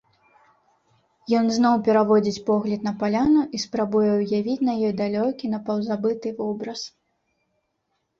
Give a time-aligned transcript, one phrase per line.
[1.39, 6.81] Ён зноў пераводзіць погляд на паляну і спрабуе ўявіць на ёй далёкі, напаўзабыты вобраз.